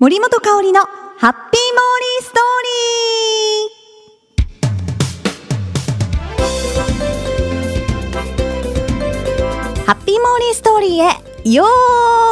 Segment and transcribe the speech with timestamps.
[0.00, 9.84] 森本香里のハッピーモーリーストーリー。
[9.84, 11.64] ハッピーモーリーストーリーへよ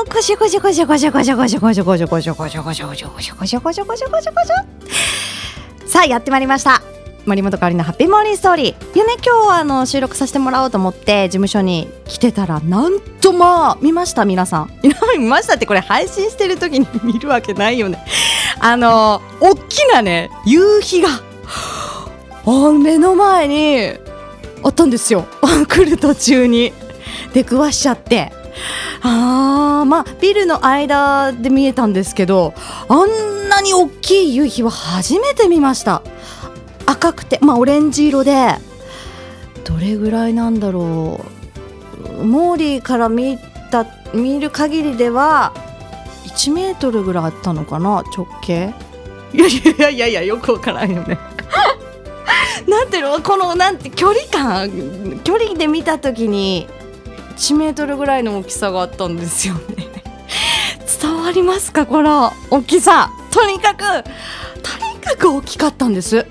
[0.07, 6.96] ーこしょこしょこしょこしょこしょこしょこしょこしょこしょこしょこしょこしょこしょこしょこしょこしょこしょこしょさあやってまいりました
[7.27, 8.95] 森本香里のハッピーモーリーストーリー。
[8.95, 14.71] いやね今日はあの収録させてもらおうと思って事務所に来てたらなんとまあ見ました皆さん。
[15.19, 17.99] 見ましたってこれ配信してる時に見るわけないよね。
[18.61, 21.09] あの大きなね夕日が
[22.47, 23.95] あ目の前に
[24.63, 25.27] あったんですよ。
[25.67, 26.73] 来る途中に。
[27.35, 28.33] 出くわしちゃって。
[29.03, 32.55] あーまあビルの間で見えたんですけど
[32.89, 36.03] あんなに大きい夕日は初めて見ました。
[36.87, 38.55] 赤くてまあオレンジ色で。
[39.65, 41.21] どれぐらいなんだろ
[42.21, 42.25] う。
[42.25, 43.39] モーリーから見
[43.71, 45.53] た見る限りでは
[46.27, 48.73] 1メートルぐらいあったのかな直径。
[49.33, 51.19] いやいやいやいやよくわからんよね。
[52.69, 53.21] なんていうの？
[53.21, 56.69] このなんて距離感距離で見た時に
[57.37, 59.89] 1メートルぐらいの大きさがあったんですよね。
[61.03, 61.87] 伝わりますか？
[61.87, 63.11] この大きさ。
[63.33, 66.25] とにかくとにかく大きかったんです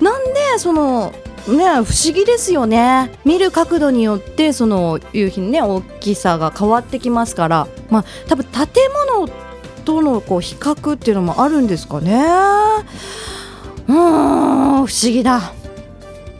[0.00, 1.12] なんでその
[1.48, 3.18] ね不思議ですよね。
[3.24, 7.68] 見る角度によってその夕日のね大きさが変わってきますから。
[7.90, 8.66] まあ多分建
[9.14, 9.28] 物
[9.84, 12.14] とのこう比較っていうのもあるんですかね。
[13.88, 13.98] うん不
[14.80, 15.52] 思議だ。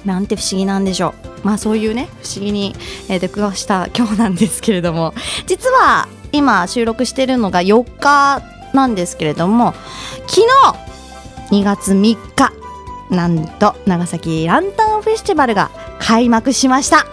[0.04, 1.46] なんて不思議なんでしょう。
[1.46, 2.74] まあそういうね不思議に、
[3.08, 5.14] え、出くわした今日なんですけれども。
[5.46, 8.42] 実は今収録してるのが4日
[8.74, 9.74] なんですけれども
[10.26, 10.42] 昨
[11.50, 11.96] 日2月3
[12.34, 12.52] 日
[13.10, 17.06] なんと長崎ランタンフェスティバルが開幕しました。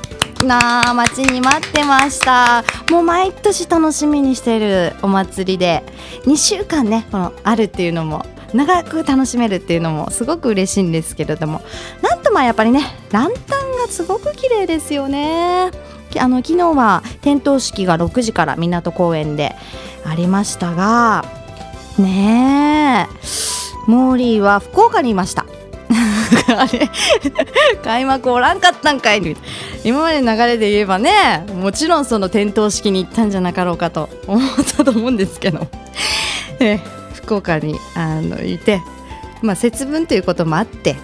[0.43, 2.63] なあ待ちに待ってました。
[2.91, 5.83] もう毎年楽しみにしているお祭りで
[6.25, 11.61] 2週間ねこのあるっていうのも長く楽しめるっていうのもすごく嬉しいんですけれども。
[12.01, 15.71] なんとまあやっぱりねランタンがすごく綺麗ですよね。
[16.19, 19.55] あの昨日は点灯式が6時から港公園で
[20.05, 21.25] ありましたが
[21.97, 25.45] ねえモーリーは福岡にいました。
[26.57, 26.89] あれ
[27.83, 29.21] 開幕おらんかったんかい
[29.83, 34.41] 今までの流れで言えばねもちろんその点灯式に行ったんじゃなかろうかと思っ
[34.77, 35.67] たと思うんですけど、
[36.59, 36.79] え
[37.13, 38.81] 福岡にあのいて、
[39.41, 40.95] まあ、節分ということもあって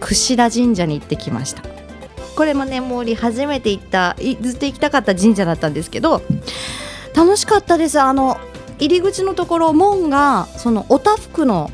[0.00, 1.62] 櫛田神社に行ってきました。
[2.36, 6.22] これもね毛利初めて行ったずっと行きたかった神社だったんですけど
[7.14, 8.00] 楽しかったです。
[8.00, 8.38] あの
[8.78, 11.70] 入り口のところ門がそのおたふくの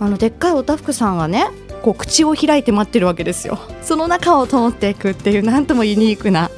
[0.00, 1.46] あのでっかいおたふくさんがね
[1.86, 3.60] こう口を開いて待ってるわけですよ。
[3.80, 6.50] その中を通っていくっていうなんともユニークな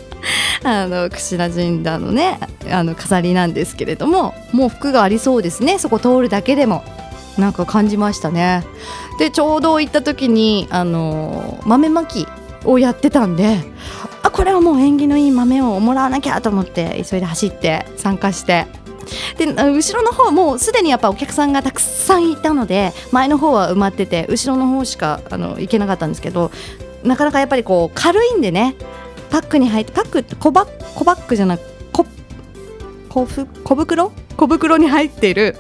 [0.65, 2.41] あの櫛田神社のね
[2.71, 5.79] あの飾りなんですけれどももう服がありそうですね。
[5.79, 6.83] そこ通るだけでも。
[7.37, 8.65] なんか感じましたね。
[9.21, 12.27] でちょうど行った時にあの豆まき
[12.65, 13.61] をやってたんで
[14.25, 18.67] あこれはもう縁起のいい豆をもらわなきゃと思って急いで走って参加して
[19.37, 26.51] で後ろの方もうすでにやっぱお客さんがたくさんいたので前の方は埋まってて後ろの方しかあの行けなかったんですけど
[27.03, 28.75] なかなかやっぱりこう軽いんでね
[29.31, 32.07] パックに入ってパックって小バ小バッグじゃなく小
[33.09, 33.27] 小
[33.65, 34.13] 小袋？
[34.37, 35.57] 小袋に入っている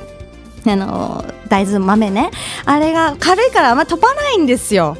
[0.66, 2.31] あの大豆豆ね
[2.64, 4.97] あれが軽いからあんま飛ばないんですよ。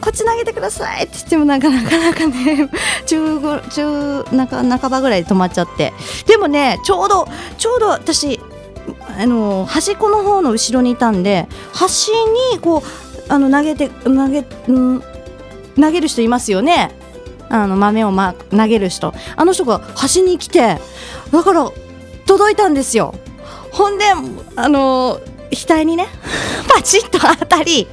[0.00, 2.68] こっち投げてくださいって言ってもなかなかなかね
[3.06, 3.40] 中
[3.74, 5.92] 中半ばぐらいで止まっちゃって。
[6.26, 7.26] でもねちょうど
[7.58, 8.40] ちょうど私
[9.18, 12.08] あの端っこの方の後ろにいたんで端
[12.52, 15.02] にこうあの投げて投げ、ん、
[15.80, 16.90] 投げる人いますよね。
[17.50, 19.14] あの豆を、ま、投げる人。
[19.36, 20.78] あの人が端に来て
[21.30, 21.70] だから
[22.26, 23.14] 届いたんですよ。
[23.70, 24.04] ほんで
[24.56, 25.20] あの
[25.52, 26.06] 額にね
[26.68, 27.86] パチッと当たり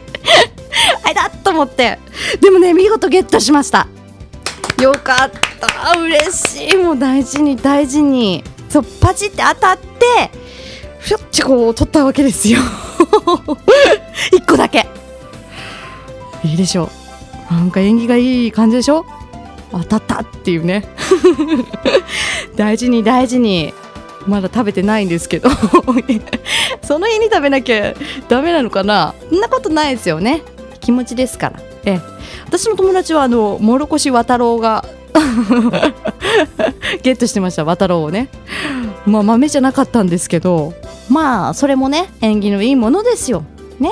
[1.03, 1.99] あれだと思って。
[2.39, 3.87] でもね見事ゲットしました。
[4.81, 5.99] よかった。
[5.99, 6.77] 嬉しい。
[6.77, 8.43] もう大事に大事に。
[8.69, 10.31] そうパチって当たって
[10.99, 12.59] ふよっちこう取ったわけですよ。
[14.31, 14.87] 一個だけ。
[16.43, 16.89] いいでしょ
[17.49, 17.53] う。
[17.53, 19.05] なんか縁起がいい感じでしょ。
[19.71, 20.85] 当たったっていうね。
[22.55, 23.73] 大事に大事に。
[24.27, 25.49] まだ食べてないんですけど。
[26.83, 27.93] その日に食べなきゃ
[28.29, 29.15] ダメなのかな。
[29.29, 30.43] そんなことないですよね。
[30.81, 31.59] 気持ちですから。
[31.85, 31.99] え
[32.45, 34.85] 私の友達はあのもろこし渡ろうが
[37.01, 38.29] ゲットしてました渡ろうをね。
[39.05, 40.73] まあ豆じゃなかったんですけど。
[41.09, 43.43] まあそれもね縁起のいいものですよ。
[43.79, 43.89] ね。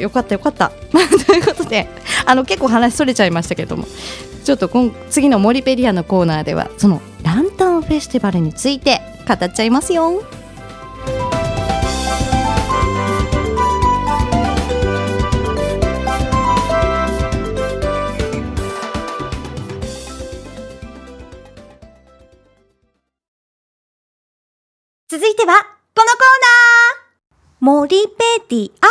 [0.00, 0.70] よかったよかった。
[1.26, 1.88] ということで
[2.24, 3.86] あの結構話それちゃいましたけども。
[4.44, 10.22] ちょっと今次のモリペリアのコーナーではそのランタンフェスティバルについて語っちゃいますよ
[25.10, 25.54] 続いては、
[25.96, 26.24] このコー
[27.66, 27.88] ナー。
[27.88, 28.14] 森ペ
[28.48, 28.86] ディア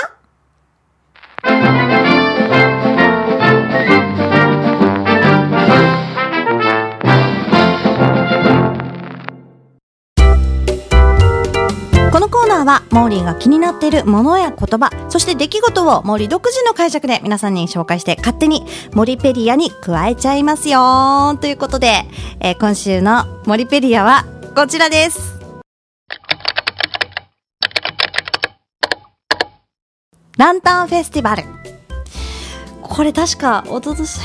[12.11, 22.03] このコーナーはモーリーが気になっているものや言葉、そして出来事をモーリー独自の解釈で皆さんに紹介して勝手にモリペディアに加えちゃいますよということで、
[22.41, 25.38] えー今週のモリペディアはこちらです。
[30.39, 31.43] ランタンフェスティバル。
[32.81, 34.21] これ確か、おととし、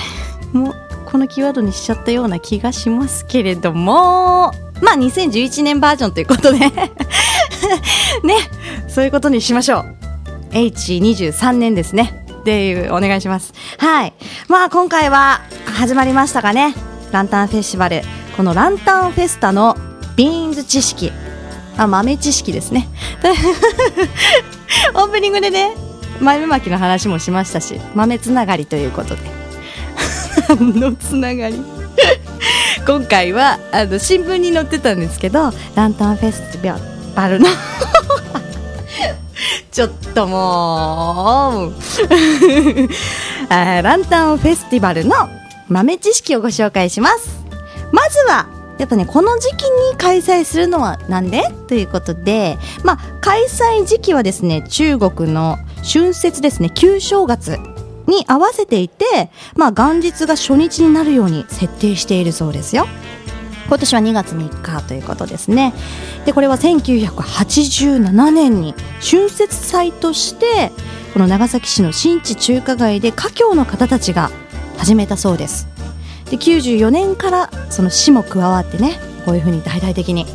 [0.53, 0.73] も、
[1.07, 6.71] このキーワードにしちゃったような気がしますけれども、まあ、2011年バージョンということで、 ね、
[8.87, 9.87] そういうことにしましょう。
[10.53, 12.25] H23 年ですね。
[12.31, 13.53] っていう、お願いします。
[13.79, 14.13] はい。
[14.47, 16.77] まあ、今回は、始まりましたかね。
[17.11, 18.03] ランタンフェスティバル。
[18.37, 19.77] このランタンフェスタの
[20.15, 21.11] ビーンズ知識。
[21.77, 22.89] あ、豆知識ですね。
[24.95, 25.75] オープニングでね、
[26.21, 29.23] 豆まきの話もしましたし、豆つながりということで。
[30.79, 31.63] のつながり
[32.87, 37.47] 今回は、あの、新聞に載ってたんですけど、ランタンフェスティバルの
[39.71, 41.75] ちょっともう
[43.49, 45.29] あランタンフェスティバルの
[45.69, 47.45] 豆知識をご紹介します。
[47.91, 48.47] まずは、
[48.79, 51.43] やっぱね、この時期に開催するのはなんで？
[51.69, 57.59] ということで、まあ、開催時期はですね、中国の春節ですね、旧正月
[58.07, 62.87] に合わせていて、まあ、元日が初日になるように設定しているそうですよ。
[63.67, 65.73] 今年は2月3日ということですね。
[66.27, 70.71] で、これは1987年に春節祭として、
[71.13, 74.31] この長崎市の新地中華街で華僑の方たちが
[74.79, 75.69] 始めたそうです。
[76.31, 80.27] で、94年からその市も加わってね、こういうふうに大々的に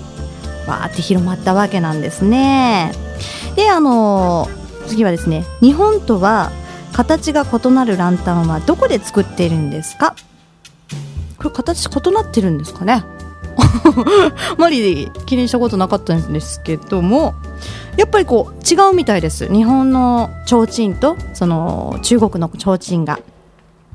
[0.67, 2.93] わーって広まったわけなんですね。
[3.55, 4.58] で、あのー
[4.89, 6.51] 次はですね、日本とは
[6.91, 10.15] 形が異なるランタンはどこで作っているんですか？
[11.37, 13.05] これ形異なってるんですかね？
[14.57, 17.35] マリで気にしたことなかったんですけども
[17.97, 19.47] やっぱりこう違うみたいです。
[19.47, 23.19] 日本の提灯とその中国の提灯が。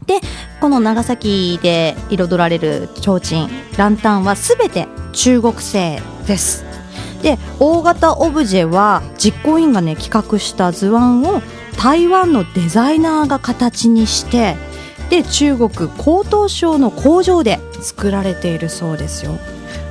[0.07, 0.21] で
[0.61, 6.65] この長崎で彩られる提灯ランタンはすべて中国製です。
[7.25, 11.41] で大型オブジェは実行委員がね企画した図案を
[11.79, 14.57] 台湾のデザイナーが形にして
[15.09, 19.39] で中国高等省の工場で作られているそうですよ。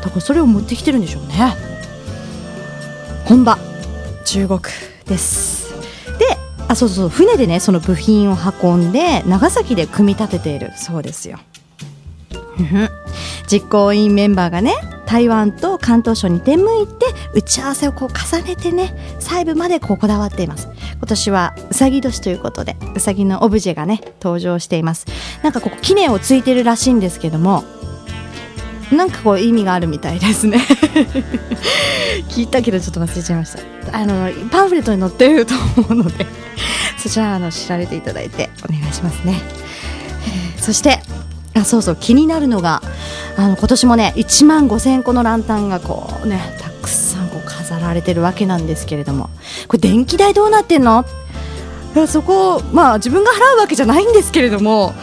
[0.04, 1.56] だからそれを持ってきてるんでしょうね。
[3.26, 3.58] 本場
[4.26, 4.60] 中国
[5.06, 5.74] です。
[6.20, 6.38] で
[6.68, 11.40] あそうそう船でねその部品を運んで長崎で組み立てているそうですよ。
[13.48, 14.76] 実行委員メンバーがね
[15.14, 17.06] 台湾と関東省に出向いて
[17.36, 20.68] 打ち合わせをこう重ねてね細部までこうこだわっています。
[20.98, 25.06] 今年はうさぎ年ということでうさぎのオブジェがね登場しています。
[25.44, 27.64] なんかここ記念をついてるらしいんですけども
[28.92, 30.58] なんかこう意味があるみたいですね。
[32.30, 33.96] 聞いたけどちょっと忘れちゃいました。
[33.96, 36.26] あのパンフレットに載ってると思うので
[36.98, 39.40] そちらあの調べていただいてお願いしますね。
[40.58, 40.93] そして
[41.64, 42.82] そうそう気になるのが
[43.38, 49.30] あの今年もね1万5000個のランタンがこうねたくさんこう飾られてるわけなんですけれども。
[49.68, 51.06] これ電気代どうなってんの？
[51.96, 54.94] いやそこまあ自分が払うわけじゃないんですけれども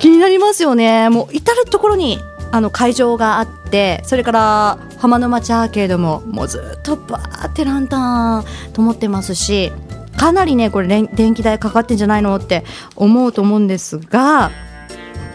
[0.00, 1.08] 気になりますよね。
[1.08, 2.18] もう至る所に
[2.52, 9.70] あの会場があってそれから浜の町アーケードももうずっとバーってランタン灯ってますし
[10.16, 12.34] かなりねこれ電気代かかってんじゃないの？
[12.34, 12.64] って
[12.96, 14.50] 思うと思うんですが、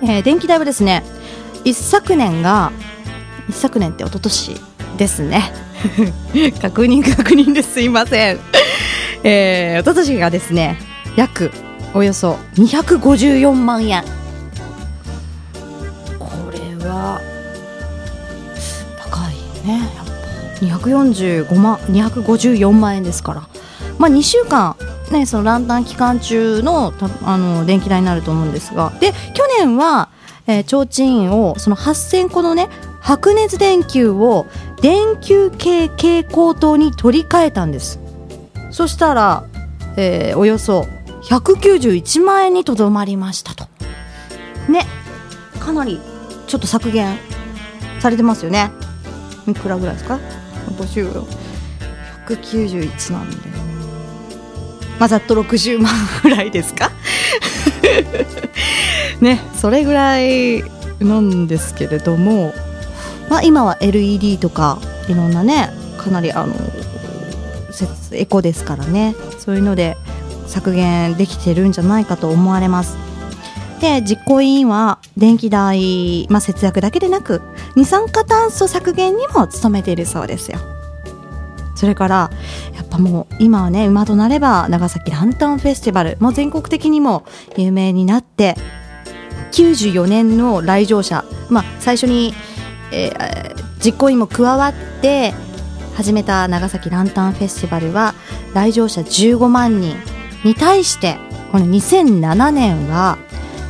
[0.02, 1.04] えー電気代はですね
[1.64, 2.72] 一昨年が
[3.50, 4.62] 一昨年って一昨年
[4.98, 5.52] ですね。
[6.62, 8.40] 確認 確認ですいません。
[9.24, 10.78] えー、一昨年がですね
[11.16, 11.52] 約
[11.94, 14.04] およそ254万円。
[16.20, 17.20] これは
[18.98, 20.16] 高いねやっぱ。
[20.88, 23.44] 245万254万円ですから。
[23.98, 24.76] まあ2週間
[25.12, 28.92] ねそのランタン期間中のたあの電気代になると思うんですが。
[29.00, 30.10] で去年は
[30.48, 32.70] えー、提灯をその8000個のね
[33.02, 34.46] 白熱電球を
[34.82, 38.00] 電球系蛍光灯に取り替えたんです。
[38.72, 39.46] そしたら、
[39.98, 40.86] えーおよそ
[41.24, 43.66] 191万円にとどまりましたと。
[44.70, 44.86] ね
[45.60, 46.00] かなり
[46.48, 47.18] ちょっと削減
[48.00, 48.72] されてますよね。
[49.48, 50.20] いくらぐらいですか
[50.78, 51.28] ？50よ
[52.28, 53.65] 191なんで。
[55.00, 56.92] まあざっと60万ぐらいですか？
[59.22, 60.64] ねそれぐらい
[61.00, 62.54] なんですけれども、
[63.30, 66.54] まあ、今は LED とかいろんなねかなりあの
[68.12, 69.16] エコですからね。
[69.40, 69.98] そういうので
[70.48, 72.96] 削減できてるんじゃないかと思われます。
[73.82, 77.42] で実行委員は電気代、まあ、節約だけでなく
[77.76, 80.58] 二酸化炭素削減にも努めているそうですよ。
[81.76, 82.32] それから
[82.76, 87.26] やっぱもう今はね馬となれば長崎ランタンフェスティバルもう全国的にも
[87.58, 88.56] 有名になって
[89.52, 92.34] 94年の来場者、まあ、最初に、
[92.92, 95.34] えー、実行委員も加わって
[95.96, 98.14] 始めた長崎ランタンフェスティバルは
[98.54, 99.96] 来場者15万人。
[100.46, 101.18] に対して
[101.52, 103.18] この2007年は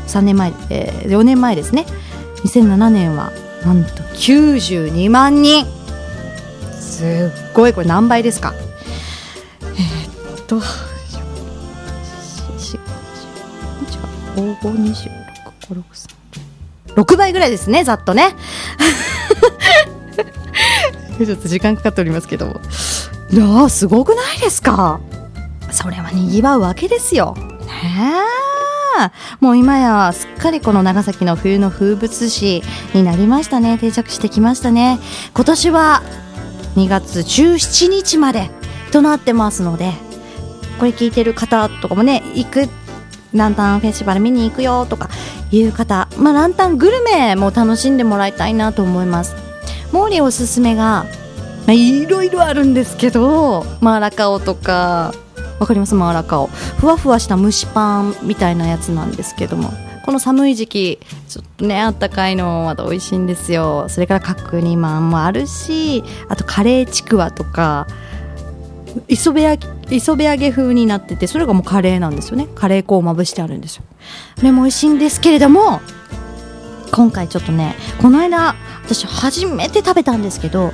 [0.08, 1.86] 3年前、えー、4年前ですね。
[2.44, 3.32] 2007年は
[3.64, 5.66] なんと92万人。
[6.96, 8.54] すっごいこれ何倍ですか？
[9.62, 10.62] えー、っと
[16.96, 18.36] 6倍ぐらいですねざっとね。
[21.18, 22.62] ちょっと時間かかっておりますけども。
[23.30, 25.02] いやすごくないですか？
[25.72, 27.36] それはにぎわうわけですよ。
[27.36, 28.14] ね
[29.02, 29.12] え。
[29.42, 33.78] もう今やすっかりこの長崎の冬の風物詩になりましたね。
[33.78, 35.00] 定着してきましたね。
[35.34, 36.02] 今年は
[36.76, 38.50] 2月17日まで
[38.92, 39.94] となってますので
[40.80, 42.70] これ聞いてる方とかもね行く
[43.34, 45.10] ランタンフェスティバル見に行くよとか
[45.52, 49.36] いう方、まあ、ランタングルメも楽しんでもらいたいなと思います。
[49.92, 51.06] モーリーおすすめが、
[51.66, 55.14] まあ、いろいろあるんですけどマーラカオとか
[55.60, 55.96] わかります？
[55.96, 56.48] マーラカオ。
[56.48, 59.72] ふわふわした蒸しパンみたいなやつなんですけども。
[60.06, 63.90] この寒い時期ちょっとねあったかいのまた美味しいんですよ。
[63.90, 67.88] それから角煮まんもあるしあとカレーちくわとか
[69.08, 72.48] 磯辺揚げ磯辺揚げ風になっててそれがもうカレーなんですよね。
[72.54, 73.84] カレー粉をまぶしてあるんですよ。
[74.36, 75.82] これも美味しいんですけれども
[76.92, 80.72] 今回ちょっとねこの間私初めて食べたんですけど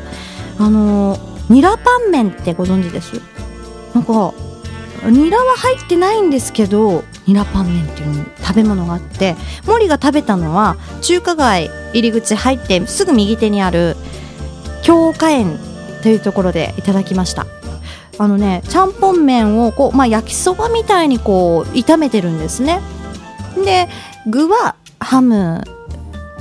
[0.59, 1.17] あの
[1.49, 3.13] ニラパン麺ってご存知です？
[3.95, 4.33] なんか
[5.09, 9.35] ニラは入ってないんですけどニラパン麺っていう食べ物があって
[9.65, 13.95] 森が食べたのは中華街入り口入ってすぐ右手にある
[14.83, 15.57] 京華園
[16.03, 17.45] というところでいただきました。
[18.17, 22.81] あのねちゃんぽん麺をこう、まあ、焼きそばみたいにこう炒めてるんですね。
[23.63, 23.87] で
[24.27, 25.63] 具はハム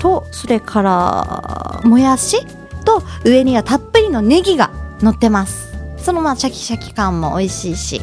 [0.00, 2.44] とそれからもやし
[2.84, 5.72] と上にはたっぷりのネギが乗ってます。
[5.98, 8.02] そのまあシャキシャキ感も美味しいし。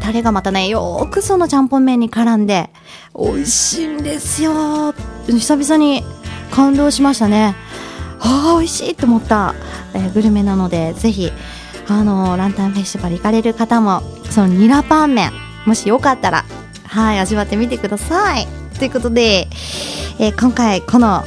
[0.00, 2.70] タレがまたねよくそのちゃんぽん麺に絡んで
[3.18, 4.94] 美味しいんですよ。
[5.26, 6.04] 久々に
[6.50, 7.54] 感動しましたね。
[8.20, 9.54] ああ美味しいと思った、
[9.94, 11.30] えー、グルメなのでぜひ
[11.88, 15.32] あのー、ランタンフェスティバル行かれる方もそのニラパン麺
[15.66, 16.44] もしよかったら
[16.84, 18.46] はい味わってみてください。
[18.78, 19.48] ということで、
[20.18, 21.22] えー、今回この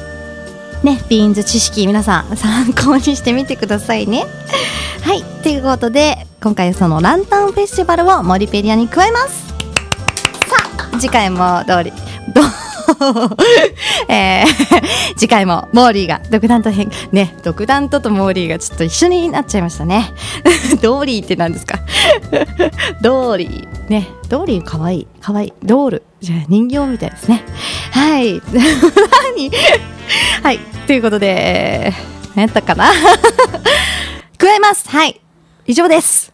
[0.84, 4.26] ねビーンズ知識皆さん参考にしてみてくださいね。
[5.02, 9.50] はいということで今回そのランタンフェスティバルをモリペリアに加えます。
[9.50, 9.56] さ
[10.94, 11.92] あ次回もモーリー
[12.34, 12.42] ど
[14.12, 14.82] えー、
[15.16, 20.12] 次回もモーリーが独断と偏ね独断ととモーリーがちょっと一緒になっちゃいましたね。
[20.82, 21.80] ドーリーって何ですか？
[23.02, 27.44] ドーリーねドーリーかわいいかわいいドールじゃあ人形みたいですね。
[27.92, 28.42] はい。
[28.54, 29.52] 何？
[30.44, 30.60] はい。
[30.88, 31.94] ということで
[32.36, 32.86] 何やったかな？
[34.38, 34.90] 加えます。
[34.90, 35.20] はい。
[35.70, 36.34] 以上です。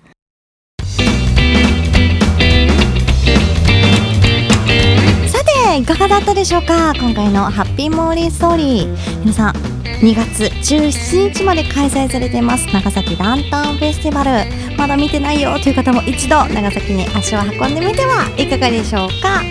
[5.28, 6.94] さていかがだったでしょうか？
[6.96, 9.20] 今回のハッピーモーリーストーリー。
[9.20, 9.54] 皆さん
[10.00, 12.66] 2月17日まで開催されています。
[12.74, 14.32] 長崎ランタンフェスティバル。
[14.78, 19.42] まだ見てないよという方も一度長崎に足を運んでみてはいかがでしょうか？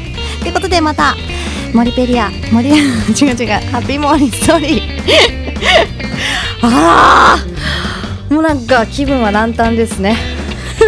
[0.40, 1.14] ということでまた
[1.74, 2.76] モリペリアモリ 違う
[3.36, 5.04] 違うハッピーモーリーストーリー。
[6.66, 7.93] ああ
[8.30, 10.16] もうなんか気分はランタンですね。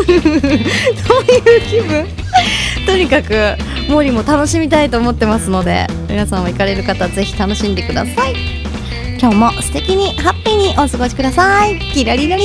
[0.07, 2.07] どういう気分？
[2.87, 3.57] とにかく
[3.88, 8.35] モーリーも楽しみたいと思ってますので皆さんも行かれる方ぜひ楽しんでください。
[9.19, 11.78] 今日も素敵にハッピーにお過ごしください。
[11.93, 12.45] キラリラリ。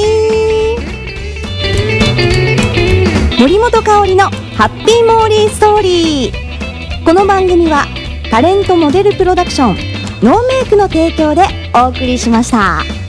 [3.39, 7.05] 森本香里のハッピーモーリーストーリー。
[7.05, 7.85] この番組は
[8.29, 9.75] タレントモデルプロダクション
[10.21, 11.43] ノーメイクの提供で
[11.75, 13.00] お送りしました。